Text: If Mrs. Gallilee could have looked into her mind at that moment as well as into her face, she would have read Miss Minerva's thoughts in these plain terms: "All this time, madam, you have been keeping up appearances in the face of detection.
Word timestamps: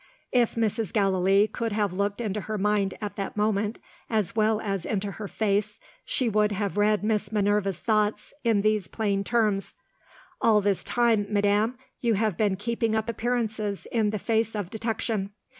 If 0.31 0.55
Mrs. 0.55 0.91
Gallilee 0.91 1.45
could 1.47 1.73
have 1.73 1.93
looked 1.93 2.21
into 2.21 2.41
her 2.41 2.57
mind 2.57 2.95
at 3.01 3.17
that 3.17 3.37
moment 3.37 3.77
as 4.09 4.35
well 4.35 4.59
as 4.59 4.83
into 4.83 5.11
her 5.11 5.27
face, 5.27 5.79
she 6.03 6.27
would 6.27 6.51
have 6.53 6.75
read 6.75 7.03
Miss 7.03 7.31
Minerva's 7.31 7.77
thoughts 7.79 8.33
in 8.43 8.61
these 8.63 8.87
plain 8.87 9.23
terms: 9.23 9.75
"All 10.41 10.59
this 10.59 10.83
time, 10.83 11.27
madam, 11.29 11.77
you 11.99 12.15
have 12.15 12.35
been 12.35 12.55
keeping 12.55 12.95
up 12.95 13.11
appearances 13.11 13.85
in 13.91 14.09
the 14.09 14.17
face 14.17 14.55
of 14.55 14.71
detection. 14.71 15.33